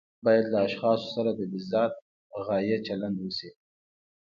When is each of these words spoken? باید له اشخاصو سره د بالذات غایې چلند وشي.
باید 0.25 0.45
له 0.53 0.59
اشخاصو 0.67 1.07
سره 1.15 1.31
د 1.33 1.41
بالذات 1.51 1.93
غایې 2.45 2.77
چلند 2.87 3.15
وشي. 3.19 3.49